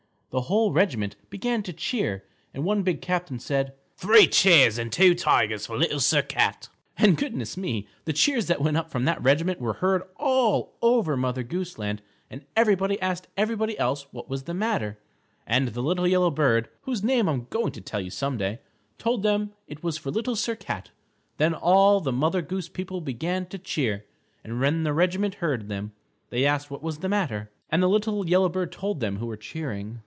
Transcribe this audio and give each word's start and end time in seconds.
The 0.31 0.43
whole 0.43 0.71
regiment 0.71 1.17
began 1.29 1.61
to 1.63 1.73
cheer, 1.73 2.23
and 2.53 2.63
one 2.63 2.83
big 2.83 3.01
captain 3.01 3.37
said, 3.37 3.73
"Three 3.97 4.27
cheers 4.27 4.77
and 4.77 4.89
two 4.89 5.13
tigers 5.13 5.65
for 5.65 5.77
Little 5.77 5.99
Sir 5.99 6.21
Cat!" 6.21 6.69
And, 6.95 7.17
goodness 7.17 7.57
me, 7.57 7.89
the 8.05 8.13
cheers 8.13 8.45
that 8.45 8.61
went 8.61 8.77
up 8.77 8.89
from 8.89 9.03
that 9.03 9.21
regiment 9.21 9.59
were 9.59 9.73
heard 9.83 10.03
all 10.15 10.77
over 10.81 11.17
Mother 11.17 11.43
Goose 11.43 11.77
Land 11.77 12.01
and 12.29 12.45
everybody 12.55 12.97
asked 13.01 13.27
everybody 13.35 13.77
else 13.77 14.03
what 14.13 14.29
was 14.29 14.43
the 14.43 14.53
matter, 14.53 14.97
and 15.45 15.67
the 15.67 15.81
little 15.83 16.07
yellow 16.07 16.31
bird, 16.31 16.69
whose 16.83 17.03
name 17.03 17.27
I'm 17.27 17.47
going 17.49 17.73
to 17.73 17.81
tell 17.81 17.99
you 17.99 18.09
some 18.09 18.37
day, 18.37 18.59
told 18.97 19.23
them 19.23 19.51
it 19.67 19.83
was 19.83 19.97
for 19.97 20.11
Little 20.11 20.37
Sir 20.37 20.55
Cat. 20.55 20.91
Then 21.39 21.53
all 21.53 21.99
the 21.99 22.13
Mother 22.13 22.41
Goose 22.41 22.69
People 22.69 23.01
began 23.01 23.47
to 23.47 23.57
cheer 23.57 24.05
and 24.45 24.61
when 24.61 24.83
the 24.83 24.93
regiment 24.93 25.35
heard 25.43 25.67
them, 25.67 25.91
they 26.29 26.45
asked 26.45 26.71
what 26.71 26.81
was 26.81 26.99
the 26.99 27.09
matter, 27.09 27.51
and 27.69 27.83
the 27.83 27.89
little 27.89 28.29
yellow 28.29 28.47
bird 28.47 28.71
told 28.71 29.01
them 29.01 29.17
who 29.17 29.25
were 29.25 29.35
cheering. 29.35 29.99